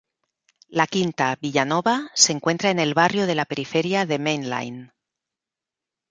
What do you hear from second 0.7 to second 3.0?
La quinta, Villanova, se encuentra en el